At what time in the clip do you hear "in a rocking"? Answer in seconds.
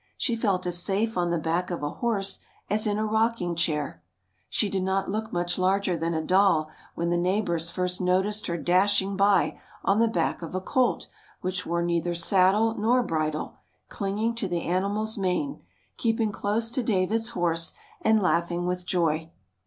2.87-3.55